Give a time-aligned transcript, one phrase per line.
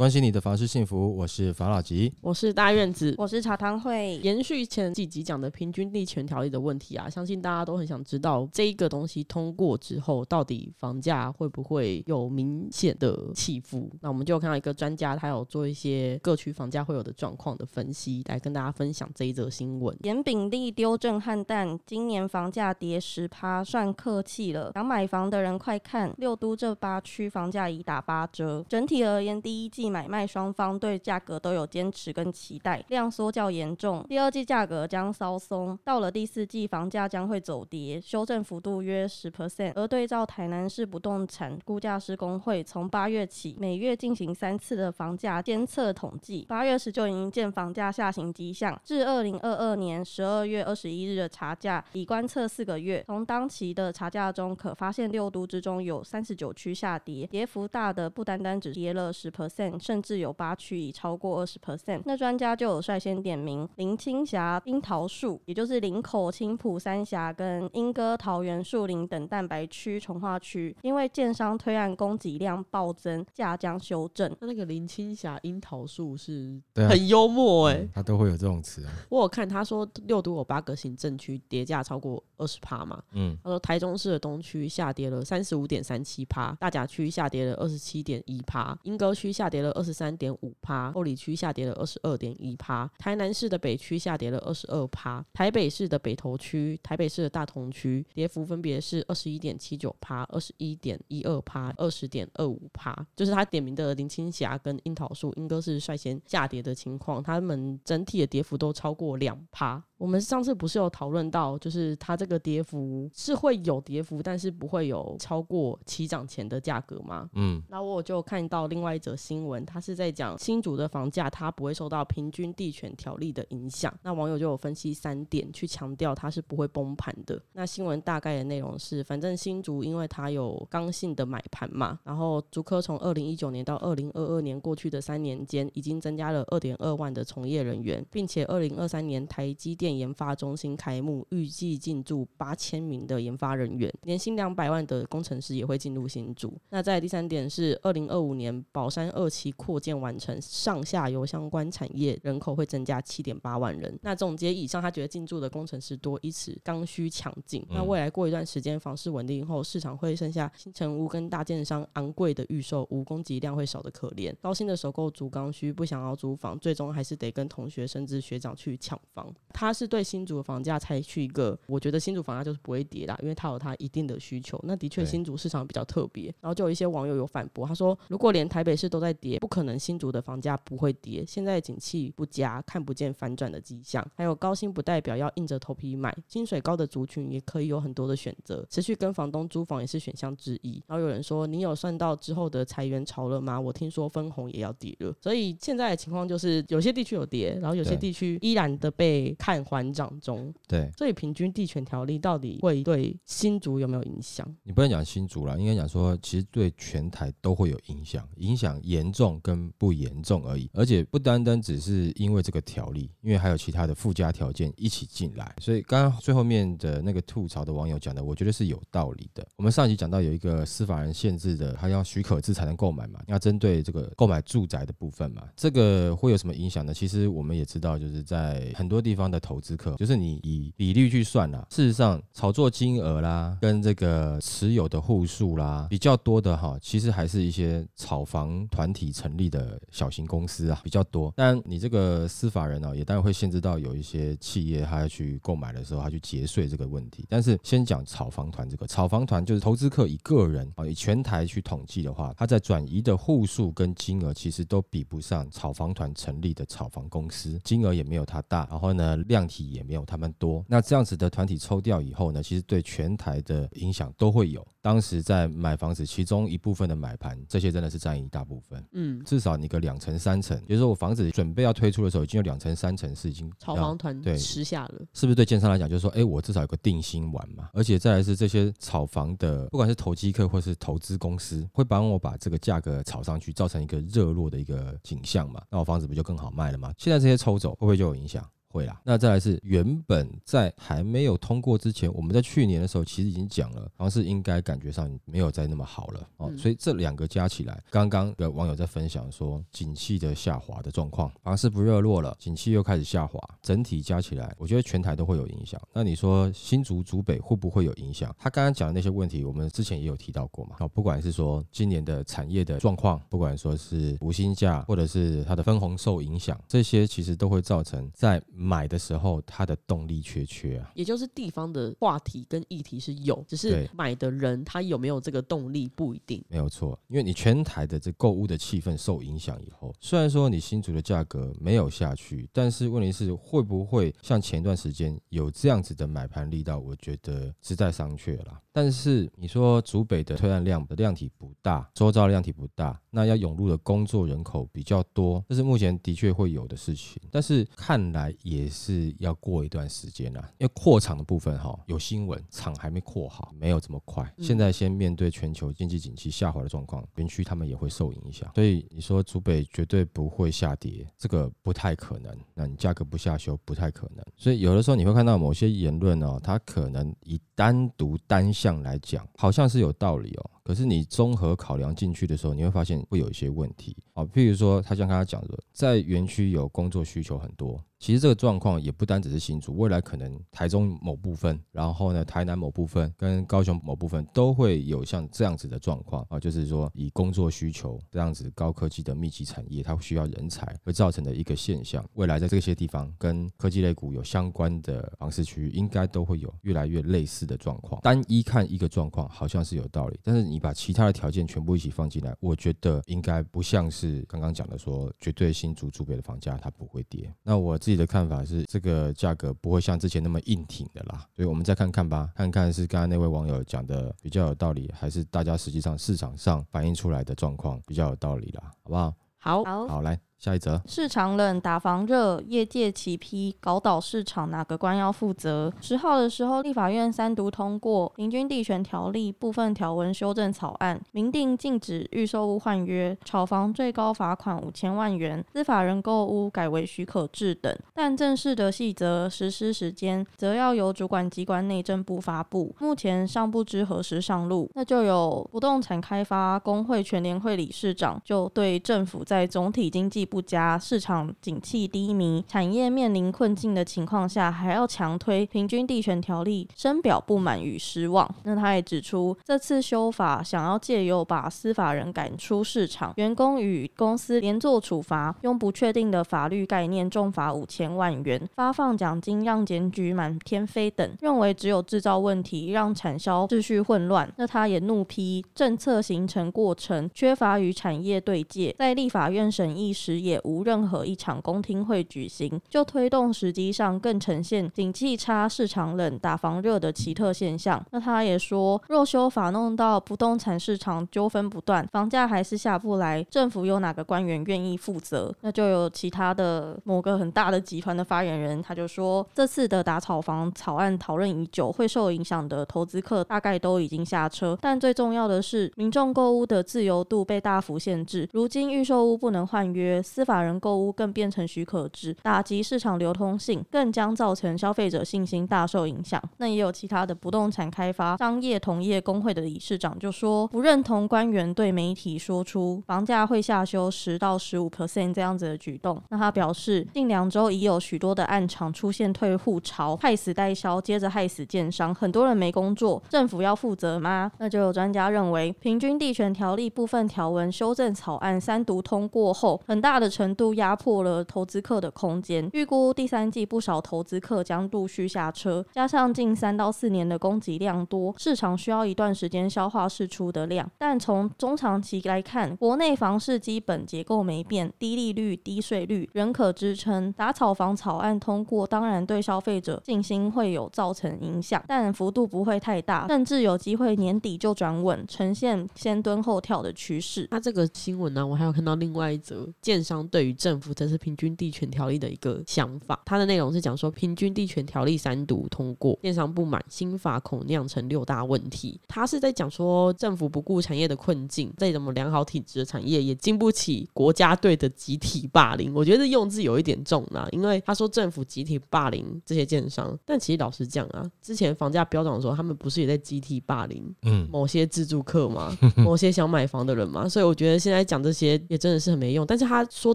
[0.00, 2.10] 关心你的房事幸福，我是法老吉。
[2.22, 3.14] 我是大院子。
[3.18, 13.90] 我是茶汤会，延续前几集讲的平均地权条例的问题啊，相信大家都很想知道这一个东西通过之后，到底房价会不会有明显的起伏？
[14.00, 19.94] 那我们就看到一个专家，他有做一些各区房价会有的状况的分析，来跟大家分享这一则新闻。
[20.04, 24.72] 严炳利丢震撼弹，今年房价跌十趴，算客气了。
[24.72, 28.64] 想买房的人快看，六都这八区房价已打八折。
[28.66, 34.04] 整体而言，第一季买卖双方对价格都有坚持跟期待，量缩较严重。
[34.08, 39.72] 第二季价格将稍松，到了第四季房价将会走跌，修正幅度约十 percent。
[39.74, 48.80] 而对照台南市不动产估价师工会从八月起每月进行三次的房价监测统计，八月时就已经见房价下行迹象。
[48.84, 62.02] 至二零二二年十二月二十一日的查价已观测四个月，从当期的查价中可发现六都之中有三十九区下跌，跌幅大的不单单只跌了十 percent，甚至有八区已超过二十 percent。
[62.04, 74.30] 那专家就有率先点名林青霞、樱桃树，也就是林口、青浦、三峡跟莺歌、桃园、树林等蛋白区、从化区，因为建商推案供给量暴增，价将修正。
[74.40, 78.92] 那那个林青霞樱桃树是很幽默哎、他都会有这种词啊。
[79.08, 109.82] 我有看他说六都有八个行政区跌价超过二十趴嘛，嗯，他说台中市的东区下跌了三十五点三七趴，大甲区下跌了二十七点一趴，莺歌区下跌了二十三点五趴，后里区下跌了二十二点一趴，台南市的北区下跌了二十二趴，台北市的北投区、台北市的大同区跌幅分别是二十一点七九趴、二十一点一二趴、二十点二五趴，就是他点名的林青霞跟樱桃树，莺歌是率先下跌的情况，他们整体的跌幅都超过两趴。
[110.00, 117.28] 我们上次不是有讨论到，就是它这个跌幅是会有跌幅，但是不会有超过起涨前的价格吗？
[117.34, 123.92] 嗯，那我就看到另外一则新闻，它是在讲新竹的房价它不会受到平均地权条例的影响。
[124.02, 127.38] 那网友就有分析三点去强调它是不会崩盘的。
[127.52, 146.52] 那新闻大概的内容是，反正新竹因为它有刚性的买盘嘛，然后竹科从二零一九年到二零二二年过去的三年间，已经增加了二点二万的从业人员，并且二零二三年台积电研发中心开幕，预计进驻八千名的研发人员，年薪两百万的工程师也会进入新竹。
[146.70, 153.98] 那在第三点是，二零二五年宝山二期扩建完成，上下游相关产业人口会增加七点八万人。
[154.02, 157.64] 那总结以上，他觉得进驻的工程师多，因此刚需强劲。
[157.70, 164.34] 那未来过一段时间房市稳定后，市场会剩下新城屋跟大建商昂贵的预售屋，供给量会少得可怜。
[164.40, 169.32] 高薪的首购族刚需不想要租房，最终还是得跟同学甚至学长去抢房。
[169.52, 174.60] 他是对新竹的房价采取一个，我觉得新竹房价就是不会跌啦，因为它有它一定的需求。
[174.64, 181.24] 那的确新竹市场比较特别，然后就有一些网友有反驳，他说如果连台北市都在跌，不可能新竹的房价不会跌。
[181.26, 184.06] 现在景气不佳，看不见反转的迹象。
[184.14, 190.82] 还有高薪不代表要硬着头皮买，薪水高的族群也可以有很多的选择，持续跟房东租房也是选项之一。
[190.86, 193.58] 然后有人说，你有算到之后的裁员潮了吗？
[193.58, 200.52] 我听说分红也要跌了，所以现在的情况就是有些地区有跌，然后有些地区依然的被看缓涨中。
[200.66, 204.44] 对所以平均地权条例到底会对新竹有没有影响？
[204.64, 210.68] 你不能讲新竹啦，应该讲说，其实对全台都会有影响，影响严重跟不严重而已。
[210.74, 215.54] 而且不单单只是因为这个条例，因为还有其他的附加条件一起进来。
[215.60, 219.46] 所以刚刚最后面的那个吐槽的网友讲的，我觉得是有道理的。
[219.56, 226.94] 我们上一集讲到有一个司法人限制的，他要许可制才能购买嘛，要针对这个购买住宅的部分嘛，这个会有什么影响呢？
[226.94, 241.32] 其实我们也知道，就是在很多地方的投资客，就是你以比率去算啦，事实上炒作金额啦，跟这个持有的户数啦比较多的哈，其实还是一些炒房团体成立的小型公司啊比较多。
[241.36, 247.26] 但你这个司法人呢、也当然会限制到有一些企业他要去购买的时候，他去节税这个问题。
[247.28, 260.64] 但是先讲炒房团这个，炒房团就是投资客以个人啊以全台去统计的话，他在转移的户数跟金额其实都比不上炒房团成立的炒房公司，金额也没有他大，然后呢量量体也没有他们多。
[260.68, 264.66] 那这样子的团体抽掉以后呢，其实对全台的影响都会有。
[264.82, 268.82] 当时在买房子，其中一部分的买盘，这些真的是占一大部分。
[268.92, 275.02] 嗯，至少你个两成三成，比如说我房子准备要推出的时候，已经有两成三成是已经炒房团对吃下了。
[275.12, 277.70] 是不是对建商来讲，就是说，哎，我至少有个定心丸嘛？
[277.72, 285.62] 而且再来是这些炒房的，不管是投机客或是投资公司，会帮我把这个价格炒上去，造成一个热络的一个景象嘛？
[285.70, 286.92] 那我房子不就更好卖了吗？
[286.96, 288.42] 现在这些抽走，会不会就有影响？
[288.70, 305.80] 会啦，那再来是原本在还没有通过之前，我们在去年的时候其实已经讲了，好像是应该感觉上没有再那么好了哦，嗯所以这两个加起来，刚刚有网友在分享说，景气的下滑的状况，房市不热络了，景气又开始下滑，整体加起来，我觉得全台都会有影响。
[305.92, 308.34] 那你说新竹竹北会不会有影响？
[308.38, 320.90] 他刚刚讲的那些问题，我们之前也有提到过嘛，哦，不管是说今年的产业的状况，不管说是无薪假，或者是它的分红受影响，这些其实都会造成在买的时候它的动力缺缺啊。
[320.94, 326.44] 也就是地方的话题跟议题是有，只是买的人他有没有这个动力不一定。
[326.48, 336.78] 没有错，因为你全台的这购物的气氛受影响以后，虽然说你新竹的价格没有下去，但是问题是会不会像前一段时间有这样子的买盘力道？
[336.78, 338.60] 我觉得是在商榷啦。
[338.72, 347.20] 但是你说竹北的推案量的量体不大，周遭量体不大，那要涌入的工作人口比较多，这是目前的确会有的事情。
[347.32, 354.24] 但是看来也是要过一段时间啦，因为扩厂的部分哈有新闻，厂还没扩好，没有这么快。
[354.36, 358.50] 嗯现在先面对全球经济景气下滑的状况，园区他们也会受影响。
[358.56, 362.36] 所以你说竹北绝对不会下跌，这个不太可能。
[362.52, 364.24] 那你价格不下修不太可能。
[364.36, 370.50] 所以有的时候你会看到某些言论哦，它可能以单独单项来讲，好像是有道理哦。
[370.70, 374.22] 可是你综合考量进去的时候，你会发现会有一些问题啊。
[374.26, 392.08] 譬如说，他像刚才讲的，在园区有工作需求很多，其实这个状况也不单只是新竹，未来可能台中某部分，然后呢台南某部分跟高雄某部分都会有像这样子的状况啊，就是说以工作需求这样子高科技的密集产业，它需要人才会造成的一个现象。
[392.14, 398.00] 未来在这些地方跟科技类股有相关的房市区域，应该都会有越来越类似的状况。
[398.02, 407.32] 单一看一个状况好像是有道理，但是你把其他的条件全部一起放进来，我觉得应该不像是刚刚讲的说绝对新竹竹北的房价它不会跌。
[407.42, 419.14] 那我自己的看法是，这个价格不会像之前那么硬挺的啦，所以我们再看看吧，看看是刚刚那位网友讲的比较有道理，还是大家实际上市场上反映出来的状况比较有道理啦，好不好？
[419.38, 420.80] 好，好，好，来下一则。
[420.86, 425.70] 市场冷，打房热，业界齐批，搞倒市场，哪个官要负责？
[425.82, 437.76] 十号的时候，立法院三读通过《平均地权条例》部分条文修正草案，明定禁止预售屋换约，炒房最高罚款五千万元，司法人购屋改为许可制等。
[437.94, 444.70] 但正式的细则、实施时间，则要由主管机关内政部发布，目前尚不知何时上路。
[444.74, 458.32] 那就有不动产开发工会全联会理事长就对政府在总体经济不佳、市场景气低迷、产业面临困境的情况下，还要强推平均地权条例，深表不满与失望。
[458.44, 474.32] 那他也指出，这次修法想要借由把司法人赶出市场，员工与公司连坐处罚，用不确定的法律概念重罚五千万元，发放奖金让检举满天飞等，认为只有制造问题，让产销秩序混乱。
[474.36, 487.84] 那他也怒批政策形成过程缺乏与产业对接，在立法院审议时也无任何一场公听会举行，就推动时机上更呈现景气差、市场冷、打房热的奇特现象。
[487.90, 495.34] 那他也说，若修法弄到不动产市场纠纷不断，房价还是下不来，政府有哪个官员愿意负责？
[495.40, 508.28] 那就有其他的某个很大的集团的发言人，他就说，这次的打草房草案讨论已久，会受影响的投资客大概都已经下车，但最重要的是，民众购屋的自由度被大幅限制。
[508.32, 516.20] 如今预售屋不能换约，司法人购物更变成许可制，打击市场流通性，更将造成消费者信心大受影响。
[516.38, 526.02] 那也有其他的不动产开发商业同业工会的理事长就说，不认同官员对媒体说出房价会下修十到十五 percent 这样子的举动。
[526.08, 534.32] 那他表示，近两周已有许多的暗场出现退户潮，害死代销，接着害死建商，很多人没工作，政府要负责吗？
[534.38, 542.48] 那就有专家认为，平均地权条例部分条文修正草案三读通过后，很大的程度压迫了投资客的空间。
[542.52, 550.68] 预估第三季不少投资客将陆续下车，加上近三到四年的供给量多，市场需要一段时间消化释出的量。
[550.78, 557.12] 但从中长期来看，国内房市基本结构没变，低利率、低税率仍可支撑。
[557.12, 567.28] 打草房草案通过，当然对消费者信心会有造成影响，但幅度不会太大，甚至有机会年底就转稳，呈现先蹲后跳的趋势。
[567.30, 578.80] 那这个新闻呢，我还有看到另外一则建商对于政府这次平均地权条例的一个想法，它的内容是讲说平均地权条例三读通过，建商不满，新法恐酿成六大问题。
[578.88, 585.72] 他是在讲说政府不顾产业的困境，再怎么良好体质的产业也经不起国家队的集体霸凌。
[585.74, 595.56] 我觉得用字有一点重啦，因为他说政府集体霸凌这些建商，但其实老实讲啊，之前房价飙涨的时候，他们不是也在集体霸凌嗯，某些自住客吗？
[595.76, 599.26] 某些想买房的人嘛，所以我觉得现在讲这些也真的是很没用。
[599.26, 599.94] 但是他说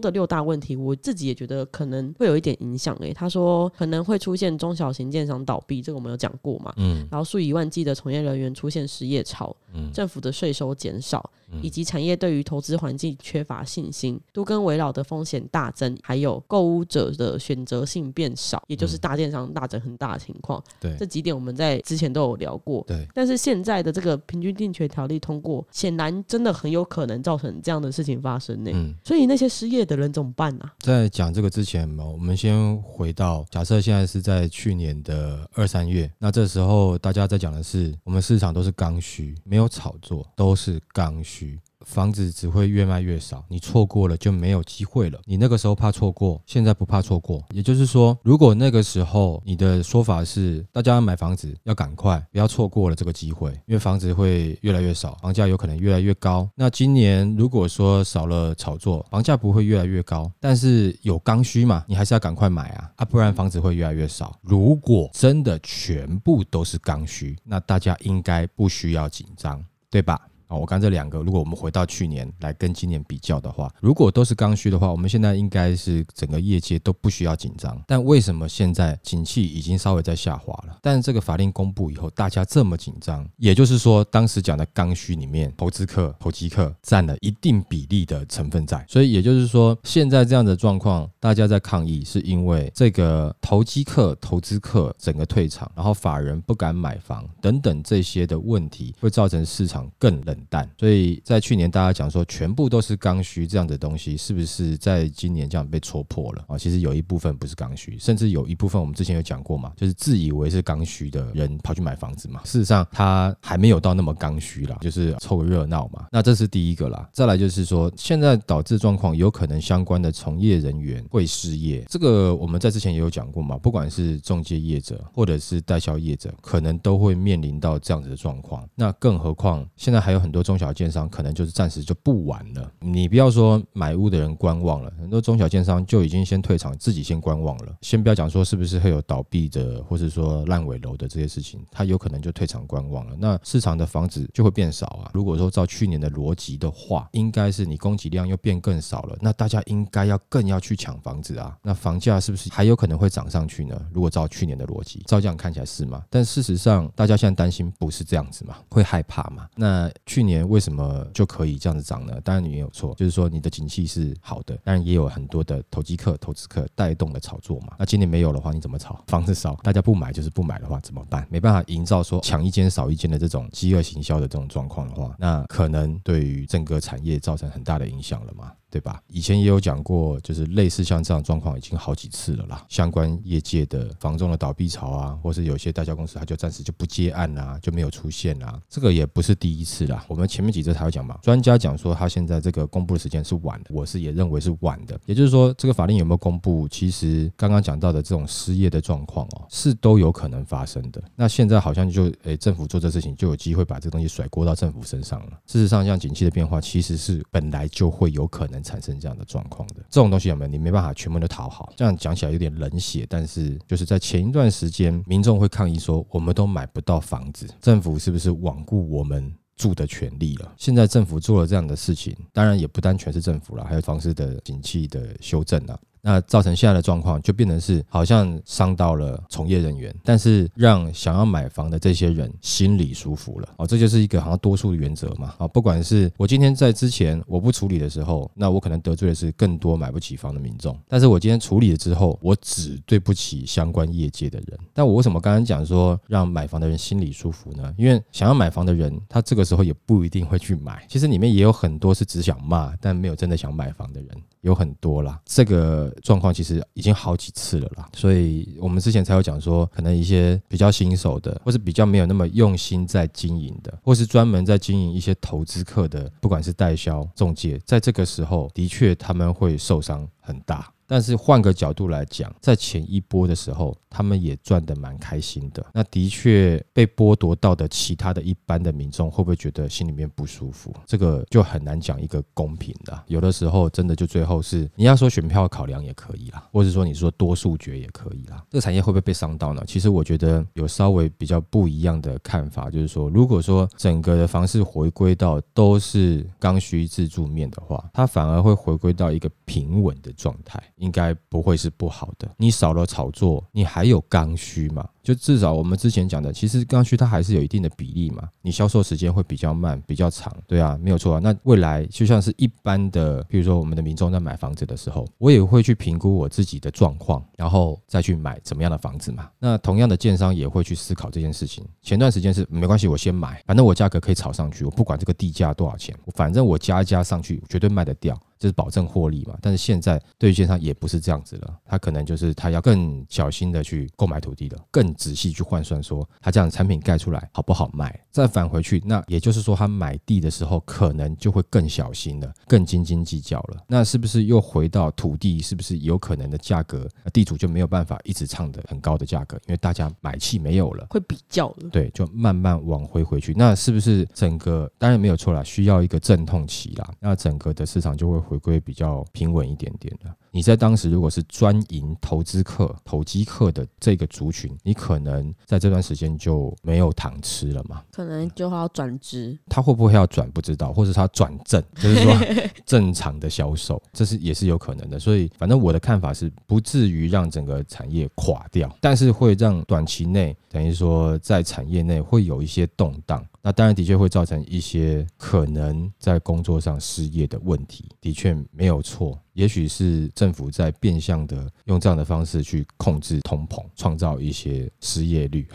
[0.00, 2.96] 的六大问题，我自己也觉得可能会有一点影响。
[2.96, 6.72] 诶，他说可能会出现中小型建商倒闭，这个我们有讲过嘛？
[6.78, 20.62] 嗯然后数以万计的从业人员出现失业潮，嗯政府的税收减少，嗯以及产业对于投资环境缺乏信心，都跟围绕的风险大增，还有购物者的选择性变少，也就是嗯大电商大增很大的情况。
[20.80, 22.82] 对这几点我们在之前都有聊过。
[22.86, 28.70] 对，但是现在的这个平均定权条例通过，显然真的很有可能造成这样的事情发生呢。
[28.72, 28.94] 嗯。
[29.04, 41.60] 所以那些失业的人怎么办呢、在讲这个之前嘛，我们先回到假设现在是在去年的二三月，那这时候大家在讲的是，我们市场都是刚需，没有炒作，都是刚需。
[41.86, 45.20] 房子只会越卖越少，你错过了就没有机会了。
[45.24, 47.42] 你那个时候怕错过，现在不怕错过。
[47.50, 56.48] 也就是说，如果那个时候你的说法是大家买房子要赶快，不要错过了这个机会，因为房子会越来越少，房价有可能越来越高。
[56.56, 64.36] 那今年如果说少了炒作，房价不会越来越高，但是有刚需嘛，你还是要赶快买啊啊，不然房子会越来越少。
[64.42, 70.20] 如果真的全部都是刚需，那大家应该不需要紧张，对吧？
[70.46, 77.82] 啊，我刚这两个，如果我们回到去年来跟今年比较的话，如果都是刚需的话，我们现在应该是整个业界都不需要紧张。
[77.86, 80.78] 但为什么现在景气已经稍微在下滑了？
[80.82, 88.84] 但这个法令公布以后，大家这么紧张，也就是说，当时讲的刚需里面，投资客、投机客占了一定比例的成分在。
[88.88, 100.68] 所以也就是说，现在这样的状况，大家在抗议，是因为这个投机客、投资客整个退场，然后法人不敢买房等等这些的问题，会造成市场更冷淡。
[100.78, 106.58] 所以在去年大家讲说全部都是刚需这样的东西，是不是在今年这样被戳破了啊？
[106.58, 112.40] 其实有一部分不是刚需，甚至有一部分我们之前有讲过嘛，就是自以为是刚需的人跑去买房子嘛。
[112.44, 116.06] 事实上他还没有到那么刚需啦，就是凑个热闹嘛。
[116.10, 117.08] 那这是第一个啦。
[117.12, 128.68] 再来就是说，现在导致状况有可能相关的从业人员会失业，这个我们在之前也有讲过嘛，不管是中介业者或者是代销业者，可能都会面临到这样子的状况。
[128.74, 132.72] 那更何况现在还有很很多中小建商可能就是暂时就不玩了。
[132.80, 137.72] 你不要说买屋的人观望了，很多中小建商就已经先退场，自己先观望了。
[137.80, 143.14] 先不要讲说是不是会有倒闭的，或是说烂尾楼的这些事情，他有可能就退场观望了。
[143.16, 145.12] 那市场的房子就会变少啊。
[145.14, 151.56] 如果说照去年的逻辑的话，应该是你供给量又变更少了，那大家应该要更要去抢房子啊。
[151.62, 153.80] 那房价是不是还有可能会涨上去呢？
[153.92, 156.02] 如果照去年的逻辑，照这样看起来是吗？
[156.10, 159.46] 但事实上，大家现在担心不是这样子嘛，会害怕嘛？
[159.54, 162.18] 那去年为什么就可以这样子涨呢？
[162.24, 167.74] 当然你也有错，就是说你的景气是好的，但也有很多的投机客、投资客带动的炒作嘛。
[167.78, 168.98] 那今年没有的话，你怎么炒？
[169.08, 171.26] 房子少，大家不买就是不买的话怎么办？
[171.28, 178.50] 没办法营造说抢一间少一间的这种饥饿行销的这种状况的话，那可能对于整个产业造成很大的影响了嘛。
[178.76, 179.00] 对吧？
[179.08, 182.62] 以前也有讲过，就是类似像这样状况已经好几次了啦。
[182.68, 188.60] 相关业界的房仲的倒闭潮啊，或是有些代销公司，他就暂时就不接案啦、就没有出现啦。
[188.68, 190.04] 这个也不是第一次啦。
[190.08, 195.00] 我们前面几则才有讲嘛，专家讲说他现在这个公布的时间是晚的，我是也认为是晚的。
[195.06, 201.02] 也就是说，这个法令有没有公布，其实刚刚讲到的这种失业的状况哦，是都有可能发生的。
[201.14, 205.32] 那现在好像就诶，政府做这事情就有机会把这东西甩锅到政府身上了。
[205.46, 209.76] 事实上，像景气的变化，其实是本来就会有可能产生这样的状况的。
[209.88, 210.50] 这种东西有没有？
[210.50, 211.72] 你没办法全部都讨好。
[211.76, 219.32] 这样讲起来有点冷血，但是就是在前一段时间，民众会抗议说，我们都买不到房子，政府是不是罔顾我们？
[219.56, 220.52] 住的权利了。
[220.58, 225.78] 现在政府做了这样的事情，当然也不单全是政府了，还有房市的景气的修正啊。
[226.06, 244.56] 那造成现在的状况就变成是好像伤到了从业人员，但是让想要买房的这些人心里舒服了哦，这就是一个好像多数的原则嘛啊，不管是我今天在之前我不处理的时候，那我可能得罪的是更多买不起房的民众，但是我今天处理了之后，我只对不起相关业界的人。
[244.72, 247.74] 但我为什么刚刚讲说让买房的人心里舒服呢？
[247.76, 254.10] 因为想要买房的人，他这个时候也不一定会去买，其实里面也有很多是只想骂，但没有真的想买房的人。
[254.42, 270.70] 有很多啦，这个状况其实已经好几次了啦，所以我们之前才有讲说，可能一些比较新手的，或是比较没有那么用心在经营的，或是专门在经营一些投资客的，不管是代销、中介，在这个时候的确他们会受伤很大。
[270.88, 275.64] 但是换个角度来讲，在前一波的时候，他们也赚得蛮开心的。
[275.72, 280.70] 那的确被剥夺到的其他的一般的民众，会不会觉得心里面不舒服？
[280.84, 283.04] 这个就很难讲一个公平的。
[283.06, 288.44] 有的时候真的就最后是你要说选票考量也可以啦，或者说你说多数决也可以啦。
[288.50, 289.64] 这个产业会不会被伤到呢？
[289.66, 300.62] 其实我觉得有稍微比较不一样的看法，就是说，如果说整个的房市回归到都是刚需自住面的话，它反而会回归到一个平稳的状态。
[300.76, 302.28] 应该不会是不好的。
[302.36, 304.88] 你少了炒作，你还有刚需嘛？
[305.06, 308.28] 就至少我们之前讲的，其实刚需它还是有一定的比例嘛。
[308.42, 311.20] 你销售时间会比较慢、比较长，对啊，没有错啊。
[311.22, 319.30] 那未来就像是一般的，比如说我们的民众在买房子的时候，我也会去评估我自己的状况，然后再去买怎么样的房子嘛。
[319.38, 321.64] 那同样的，建商也会去思考这件事情。
[321.82, 328.20] 前段时间是没关系，我先买，反正我价格可以炒上去，我不管这个地价多少钱，反正我加一加上去，绝对卖得掉。
[328.38, 343.62] 就是保证获利嘛，但是现在对于建商也不是这样子了，他可能就是他要更小心的去购买土地了，更仔细去换算说他这样的产品盖出来好不好卖，再返回去，那也就是说他买地的时候可能就会更小心了，更斤斤计较了。
[343.66, 353.32] 那是不是又回到土地是不是有可能的价格，地主就没有办法一直唱的很高的价格，因为大家买气没有了，会比较了，对，就慢慢往回回去。
[353.34, 358.26] 那是不是整个当然没有错啦，需要一个阵痛期啦，那整个的市场就会。
[358.26, 360.12] 回归比较平稳一点点的。
[360.36, 367.82] 你在当时如果是专营投资客、投机客的这个族群，你可能在这段时间就没有糖吃了嘛？
[367.90, 372.14] 可能就要转职，他会不会要转不知道，或者他转正，就是说
[372.66, 374.98] 正常的销售，这是也是有可能的。
[374.98, 383.26] 所以反正我的看法是，不至于让整个产业垮掉，但是会让短期内等于说在产业内会有一些动荡。
[383.46, 389.16] 那当然的确会造成一些可能在工作上失业的问题，的确没有错。
[389.34, 395.46] 也许是政府在变相的用这样的方式去控制通膨，创造一些失业率。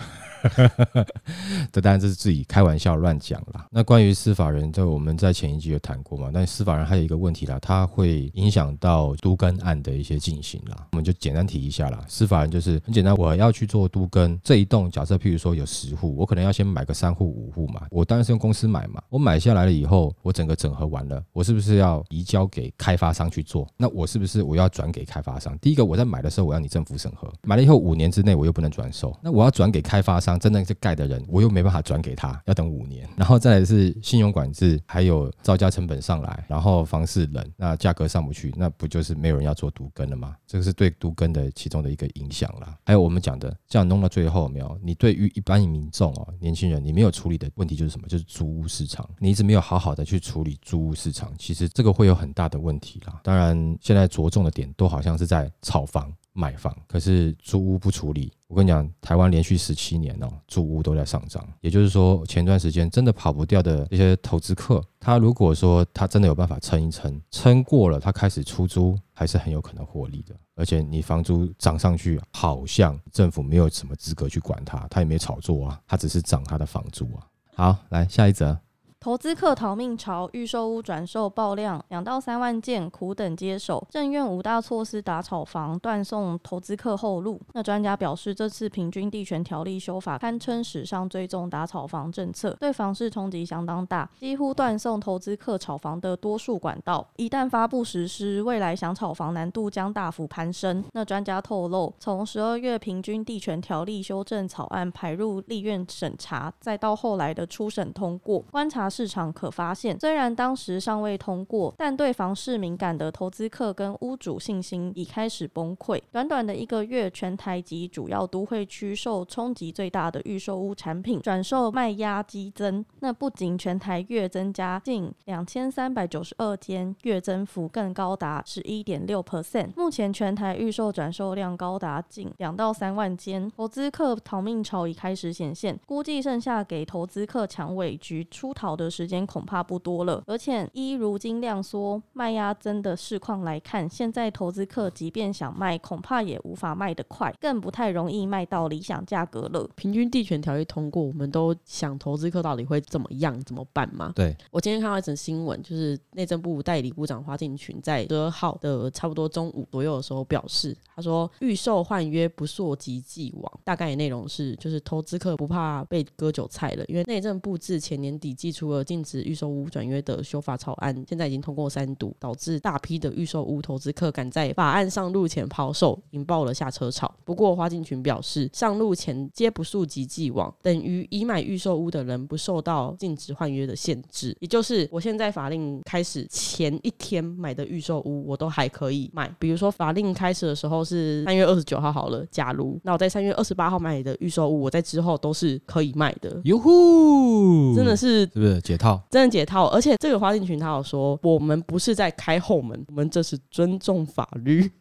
[1.72, 3.68] 这当然这是自己开玩笑乱讲啦。
[3.72, 6.30] 那关于司法人，这我们在前一集有谈过嘛？
[6.34, 10.88] 但司法人还有一个问题啦，它会影响到都更案的一些进行啦。
[10.92, 12.04] 我们就简单提一下啦。
[12.08, 17.84] 司法人就是很简单，我要去做都更这一栋，假设譬如说有十户，我可能要先买个三户五户嘛。
[17.92, 19.02] 我当然是用公司买嘛。
[19.10, 23.68] 我买下来了以后，我整个整合完了，我是不是要移交给开发商去做？
[23.78, 25.58] 那我是不是我要转给开发商？
[25.60, 30.31] 第一个我在买的时候，我要你政府审核，买了以后五年之内我又不能转售，那我要转给开发商。
[30.40, 33.08] 真的是盖的人，我又没办法转给他，要等五年。
[33.16, 40.36] 然后再来是信用管制，还有造价成本上来，然后房市冷，那价格上不去，那不就是没有人要做独根了吗？
[40.46, 42.78] 这个是对独根的其中的一个影响啦。
[42.86, 44.80] 还有我们讲的，这样弄到最后没有？
[44.84, 48.08] 你对于一般民众哦，年轻人，你没有处理的问题就是什么？
[48.08, 53.20] 就是租屋市场，你一直没有好好的去处理租屋市场，其实这个会有很大的问题啦。
[53.24, 56.12] 当然，现在着重的点都好像是在炒房。
[56.34, 58.32] 买房，可是租屋不处理。
[58.52, 61.42] 我跟你讲，台湾连续十七年哦，住屋都在上涨。
[61.62, 70.36] 也就是说，前段时间真的跑不掉的一些投资客，他如果说他真的有办法撑一撑，撑过了，他开始出租，还是很有可能获利的。
[70.56, 77.26] 而且你房租涨上去，好像政府没有什么资格去管他，他也没炒作啊，他只是涨他的房租啊。
[77.56, 78.60] 好，来下一则。
[79.04, 83.84] 投资客逃命潮，预售屋转售爆量，两到三万件，苦等接手。
[83.90, 87.42] 政院五大措施打炒房，断送投资客后路。
[87.54, 97.04] 那专家表示，这次平均地权条例修法堪称史上最重打炒房政策，对房市冲击相当大，几乎断送投资客炒房的多数管道。
[97.16, 100.84] 一旦发布实施，未来想炒房难度将大幅攀升。
[100.94, 108.91] 那专家透露，从十二月平均地权条例修正草案排入立院审查，再到后来的初审通过，观察。
[108.92, 116.02] 市场可发现，虽然当时尚未通过，但对房市敏感的投资客跟屋主信心已开始崩溃。
[116.12, 122.84] 短短的一个月，全台及主要都会区受冲击最大的预售屋产品转售卖压激增。
[123.00, 129.70] 那不仅全台月增加近两千三百九十二间，月增幅更高达十一点六 percent。
[129.78, 140.24] 目前全台预售转售量高达近两到三万间，投资客逃命潮已开始显现，估计剩下给投资客抢尾局出逃的时间恐怕不多了。
[140.26, 149.70] 而且依如今量缩卖压增的市况来看，现在投资客即便想卖，恐怕也无法卖得快，更不太容易卖到理想价格了。
[149.76, 154.12] 平均地权条例通过，我们都想投资客到底会怎么样，怎么办吗？
[154.16, 177.14] 对我今天看到一则新闻，就是内政部代理部长花敬群在十二号的差不多中午左右的时候表示，他说预售换约不溯及既往，大概内容是就是投资客不怕被割韭菜了，因为内政部自前年底寄出了禁止预售屋转约的修法草案，现在已经通过三读，导致大批的预售屋投资客赶在法案上路前抛售，引爆了下车潮。
[177.24, 189.34] 不过花敬群表示，上路前皆不溯及既往，等于已买预售屋的人不受到禁止换约的限制，也就是我现在法令开始前一天买的预售屋，我都还可以卖。
[189.40, 196.40] 比如说法令开始的时候是三月二十九号好了，假如那我在三月二十八号买的预售屋，我在之后都是可以卖的。
[196.46, 199.02] 哟呼，真的是是不是解套？
[199.10, 204.72] 真的解套，而且这个花敬群他有说，我们不是在开后门，我们这是尊重法律。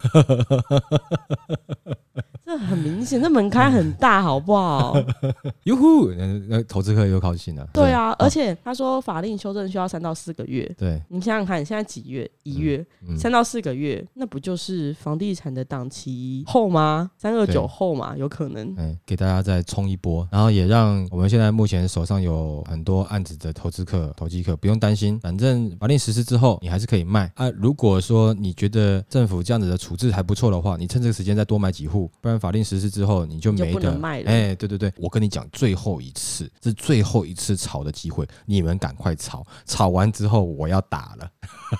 [2.45, 4.97] 这很明显，这门开很大，好不好？
[5.64, 7.64] 哟呼，那那投资客又高兴了。
[7.73, 10.69] 对啊，而哦且他说法令修正需要三到四个月。
[10.77, 12.29] 对，你想想看，现在几月？
[12.43, 17.12] 一月，嗯三到四个月，那不就是房地产的档期后吗？
[17.16, 18.75] 三二九后嘛，有可能。
[18.77, 27.49] 哎，给大家再冲一波，然后也让我们现在目前手上有很多案子的投资客、投机客不用担心，反正法令实施之后，你还是可以卖啊。
[27.51, 41.31] 如果说你觉得政府这样子的处置还不错的话，你趁这个时间再多买几户，不然法令实施之后你就没得不能卖了哎，对对对，我跟你讲，最后一次，这是最后一次炒的机会，你们赶快炒，炒完之后我要打了。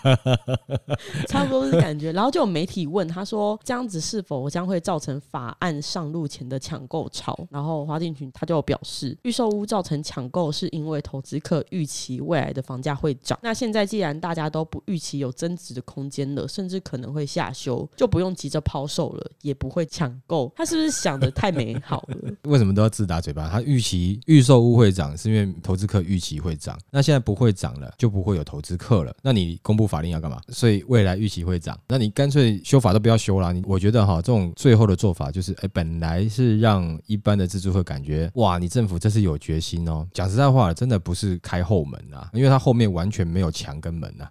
[1.29, 2.13] 差不多是感觉。
[2.13, 7.37] 然后就有媒体问他说，这样子是否将会造成法案上路前的抢购潮？
[7.51, 13.39] 然后花敬群他就表示，预售屋造成抢购是因为投资客预期未来的房价会涨。
[13.43, 20.53] 那现在既然大家都不预期有增值的空间了，甚至可能会下修，就不用急着抛售了，也不会抢购。
[20.57, 22.33] 他是不是想的太美好了？
[22.51, 23.49] 为什么都要自打嘴巴？
[23.49, 26.79] 他预期预售屋会涨，是因为投资客预期会涨。
[26.91, 29.15] 那现在不会涨了，就不会有投资客了。
[29.23, 30.41] 那你公布法令要干嘛？
[30.49, 33.53] 所以未来预期会涨，那你干脆修法都不要修了。
[33.53, 40.07] 你我觉得哈，这种最后的做法就是，哎，本来是让一般的自住客感觉，哇，你政府这是有决心哦。
[40.13, 44.31] 讲实在话，真的不是开后门啊，因为他后面完全没有墙跟门啊。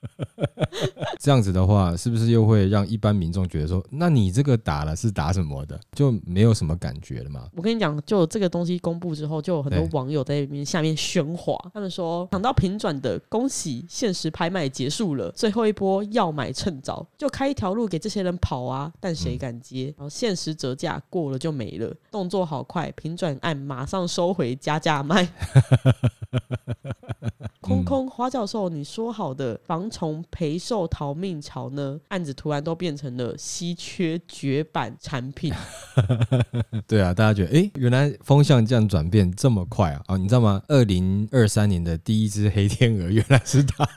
[1.18, 7.48] 这样子的话，是不是又会让一般民众觉得说，那你这个打了是打什么的，就没有什么感觉了嘛？
[7.56, 19.92] 我跟你讲，就这个东西公布之后，就有很多网友在那边下面喧哗，他们说抢到平转的，恭喜限时拍卖结束了，最后一波要买趁早，就开一条路给这些人跑啊，但谁敢接？
[19.96, 25.28] 然后限时折价过了就没了，动作好快，平转按马上收回加价卖。
[27.60, 31.98] 空空花教授，你说好的从陪售逃命潮呢？
[32.08, 35.52] 案子突然都变成了稀缺绝版产品。
[36.86, 40.02] 对啊，大家觉得，诶，原来风向这样转变这么快啊！
[40.08, 40.62] 哦，你知道吗？
[40.68, 43.88] 二零二三年的第一只黑天鹅原来是它。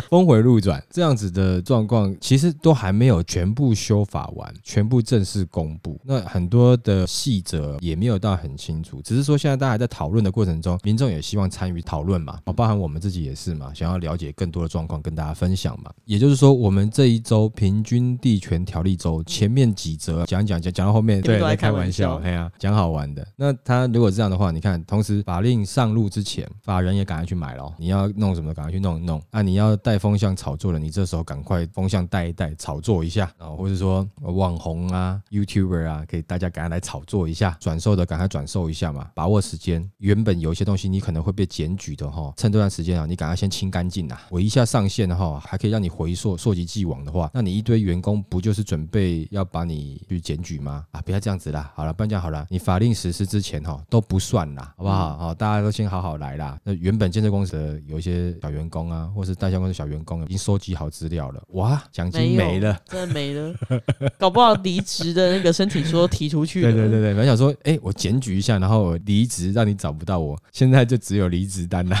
[0.10, 6.00] 峰回路转这样子的状况，其实都还没有全部修法完，全部正式公布。
[6.04, 15.90] 那很多的细则也没有到很清楚，只是说现在大家在讨论的过程中，民众也希望参与讨论嘛，哦，包含我们自己也是嘛，想要了解更多的状况跟大家分享嘛。
[16.04, 23.26] 也就是说，我们这一周平均地权条例周前面几则讲讲讲讲到后面，对，在在开玩笑笑，哎呀，讲好玩的。
[23.36, 27.74] 那他如果这样的话，你看，同时法令上路之前，法人也赶快去买咯。
[27.78, 29.20] 你要弄什么，赶快去弄一弄。
[29.30, 39.90] 啊，你要带风向炒作的，你这时候赶快风向带一带，炒作一下啊，或者说网红啊、YouTuber 啊，可以大家赶快来炒作一下，转售的赶快转售一下嘛，把握时间。
[39.96, 44.20] 原本有一些东西你可能会被检举的哈，趁这段时间啊，你赶快先清干净啊。
[44.28, 50.84] 我一下上线的话，还可以让你回溯，溯及既往的话，那你一堆员工不就是准备要把你去检举吗？
[50.90, 55.16] 啊，不要这样子啦，好了，不然这样好了，你法令实施之前哈都不算啦，好不好？
[55.16, 56.58] 好，大家都先好好来啦。
[56.62, 62.76] 那原本建设公司的有一些小员工啊，或是代销公的小员工已经收集好资料了，哇，奖金没了。
[62.88, 63.54] 真的没了，
[64.18, 66.72] 搞不好离职的那个申请书都提出去了。
[66.72, 71.96] 对对对对，我想说，哎、我检举一下，然后离职，让你找不到我，现在就只有离职单了。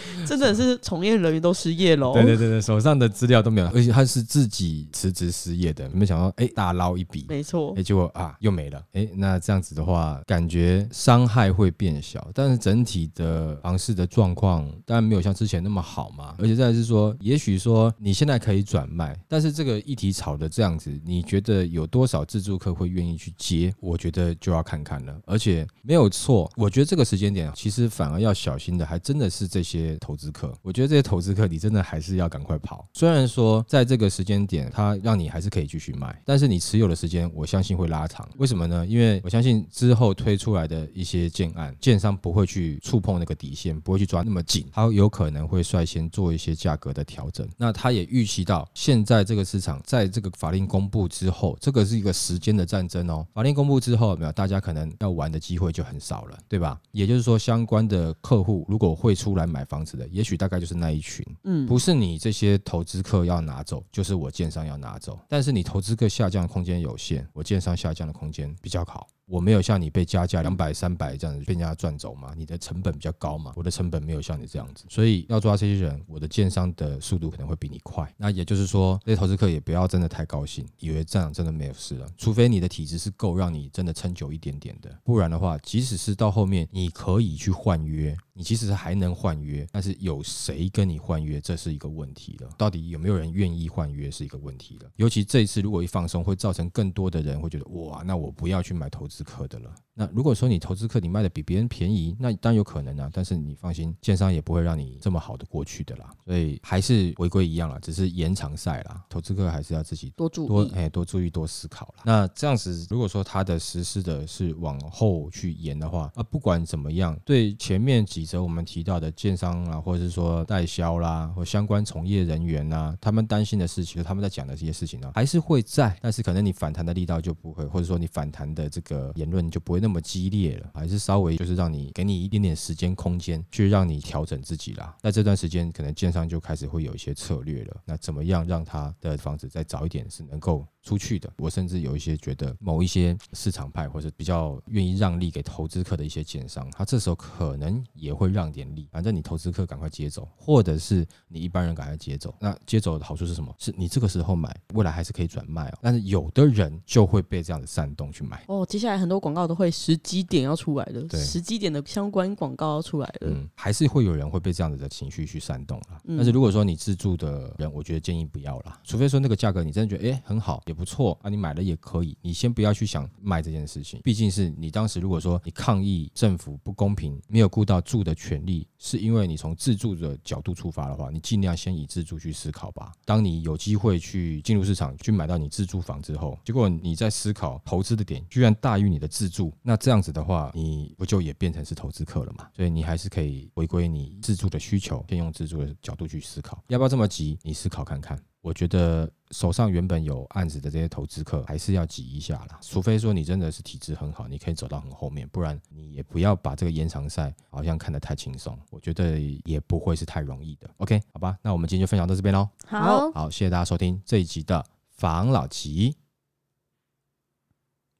[0.26, 2.12] 真的是从业人员都失业喽。
[2.12, 7.74] 对对对对，手上的资料都没有，而且他是自己辞职失业的，没想到哎、大捞一笔，没错。
[7.76, 23.72] 哎、，结果啊又没了，哎、那这样子的话，感觉伤害会变小，但是整体的房市的状况当然没有像之前那么好嘛，而且再来是说，也许说你现在可以转卖，但是这个议题炒的这样子，你觉得有多少自住客会愿意去接？
[23.80, 30.52] 我觉得就要看看了，而且没有错，我觉得这个时间点其实反而要小心的，还真的是这些些投资客。
[30.62, 32.86] 我觉得这些投资客，你真的还是要赶快跑。
[32.92, 38.28] 虽然说在这个时间点，它让你还是可以继续卖，但是你持有的时间，我相信会拉长。
[38.38, 38.86] 为什么呢？
[38.86, 47.48] 因为我相信之后推出来的一些建案，建商不会去触碰那个底线，不会去抓那么紧，他有可能会率先做一些价格的调整。
[47.56, 53.26] 那他也预期到，现在这个市场在这个法令公布之后，这个是一个时间的战争哦。
[53.32, 56.80] 法令公布之后，没有大家可能要玩的机会就很少了，对吧？
[56.92, 61.24] 也就是说，相关的客户如果会出来买房子的，也许大概就是那一群。
[61.44, 65.18] 嗯，不是你这些投资客要拿走，就是我建商要拿走。
[65.28, 69.08] 但是你投资客下降的空间有限，我建商下降的空间比较好。
[69.32, 78.14] 我没有像你被加价两百、三百这样子被人家赚走嘛，你的成本比较高嘛，我的成本没有像你这样子，所以要抓这些人，我的建商的速度可能会比你快。
[78.18, 92.50] 那也就是说，这些投资客也不要真的太高兴，以为这样真的没有事了，除非你的体质是够让你真的撑久一点点的，不然的话，即使是到后面你可以去换约，你其实还能换约，但是有谁跟你换约，这是一个问题了。
[92.58, 94.90] 到底有没有人愿意换约是一个问题了。
[94.96, 99.74] 尤其这一次如果一放松，会造成更多的人会觉得哇，那我不要去买投资客的了。
[99.94, 106.10] 那如果说你投资客你卖的比别人便宜，那当然有可能啊，但是你放心，建商也不会让你这么好的过去的啦。
[106.24, 110.48] 所以还是回归一样啦，只是延长赛啦，投资客还是要自己多注意。
[110.48, 112.04] 多哎多注意多思考了。
[112.06, 134.96] 那这样子，如果说它的实施的是往后去延的话，啊，不管怎么样，对前面几则我们提到的建商啊，或者是说代销啦，或相关从业人员呐、他们担心的事情，就他们在讲的这些事情呢、还是会在，但是可能你反弹的力道就不会，或者说你反弹的这个言论就不会那么激烈了，还是稍微就是让你给你一点点时间空间，去让你调整自己啦。
[135.02, 137.80] 那这段时间，可能建商就开始会有一些策略了。
[137.84, 141.32] 那怎么样让他的房子再早一点是能够出去的？
[141.38, 152.34] 我甚至有一些觉得某一些市场派或者比较愿意让利给投资客的一些建商，他这时候可能也会让点利，反正你投资客赶快接走，或者是你一般人赶快接走。
[152.40, 153.54] 那接走的好处是什么？
[153.58, 155.78] 是你这个时候买，未来还是可以转卖哦。
[155.80, 158.44] 但是有的人就会被这样的煽动去买。
[158.48, 163.28] 哦，接下来很多广告都会时机点要出来了，对时机点的相关广告要出来了。
[163.30, 182.90] 嗯，还是会有人会被这样子的情绪去煽动但是如果说你自住的人，我觉得建议不要啦，除非说那个价格你真的觉得诶很好，也不错啊，你买了也可以，你先不要去想卖这件事情，毕竟是你当时如果说你抗议政府不公平，没有顾到住的权利，是因为你从自住的角度出发的话，你尽量先以自住去思考吧。
[183.04, 192.48] 当你有机会去进入市场去买到你自住房之后，结果你在思考投资的点居然大于你的自住，那这样子的话，你不就也变成是投资客了嘛？
[192.56, 197.38] 所以你还是可以回归你自住的需求，先用自住的角度去思考，要不要这么急？
[197.42, 198.18] 你思考看看。
[198.42, 202.58] 我觉得手上原本有案子的这些投资客，还是要挤一下啦。
[202.60, 208.58] 除非说你真的是体质很好，你可以走到很后面，不然你也不要把这个延长赛好像看得太轻松。
[208.70, 210.68] 我觉得也不会是太容易的。
[210.78, 212.48] OK，好吧，那我们今天就分享到这边喽。
[212.66, 215.96] 好，好，谢谢大家收听这一集的房老吉，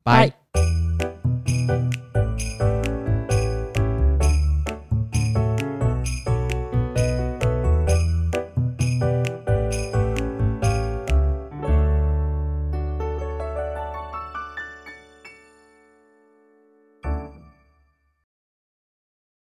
[0.03, 1.12] 拜拜。